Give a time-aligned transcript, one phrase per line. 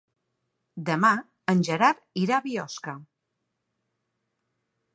[0.87, 1.11] Demà
[1.53, 2.95] en Gerard irà a Biosca.